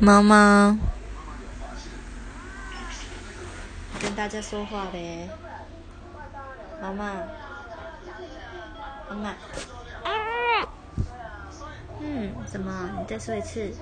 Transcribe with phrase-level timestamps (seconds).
[0.00, 0.78] 妈妈，
[4.00, 5.28] 跟大家说话呗。
[6.82, 7.14] 妈妈，
[9.08, 9.34] 妈妈，
[12.00, 12.90] 嗯，怎么？
[12.98, 13.72] 你再说一次。